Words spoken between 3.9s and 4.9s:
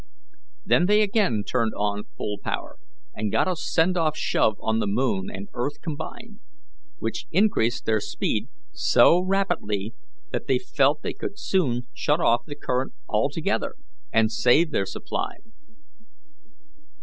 off shove on the